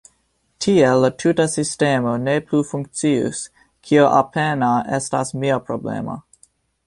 [0.65, 3.43] Tiel la tuta sistemo ne plu funkcius–
[3.89, 6.17] kio apenaŭ estas mia problemo.